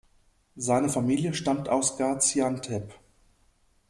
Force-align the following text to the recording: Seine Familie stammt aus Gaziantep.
Seine 0.55 0.89
Familie 0.89 1.35
stammt 1.35 1.69
aus 1.69 1.95
Gaziantep. 1.95 2.95